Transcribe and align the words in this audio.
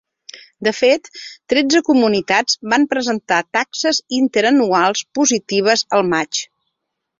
De 0.67 0.71
fet, 0.75 1.09
tretze 1.53 1.81
comunitats 1.89 2.57
van 2.73 2.87
presentar 2.95 3.39
taxes 3.59 4.01
interanuals 4.23 5.07
positives 5.21 5.87
al 6.01 6.11
maig. 6.17 6.45